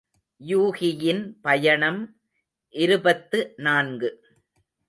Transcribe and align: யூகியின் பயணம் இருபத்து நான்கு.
யூகியின் 0.41 1.21
பயணம் 1.41 2.01
இருபத்து 2.75 3.53
நான்கு. 3.57 4.09